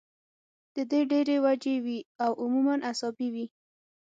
د 0.75 0.77
دې 0.91 1.01
ډېرې 1.11 1.37
وجې 1.45 1.75
وي 1.85 1.99
او 2.23 2.31
عموماً 2.41 2.75
اعصابي 2.89 3.27
وي 3.35 3.45